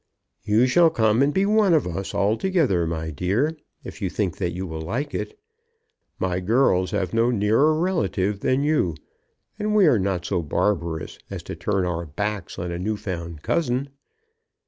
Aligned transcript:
"You 0.43 0.65
shall 0.65 0.89
come 0.89 1.21
and 1.21 1.31
be 1.31 1.45
one 1.45 1.75
of 1.75 1.85
us 1.85 2.15
altogether, 2.15 2.87
my 2.87 3.11
dear, 3.11 3.55
if 3.83 4.01
you 4.01 4.09
think 4.09 4.37
that 4.37 4.51
you 4.51 4.65
will 4.65 4.81
like 4.81 5.13
it. 5.13 5.39
My 6.17 6.39
girls 6.39 6.89
have 6.89 7.13
no 7.13 7.29
nearer 7.29 7.79
relative 7.79 8.39
than 8.39 8.63
you. 8.63 8.95
And 9.59 9.75
we 9.75 9.85
are 9.85 9.99
not 9.99 10.25
so 10.25 10.41
barbarous 10.41 11.19
as 11.29 11.43
to 11.43 11.55
turn 11.55 11.85
our 11.85 12.07
backs 12.07 12.57
on 12.57 12.71
a 12.71 12.79
new 12.79 12.97
found 12.97 13.43
cousin." 13.43 13.89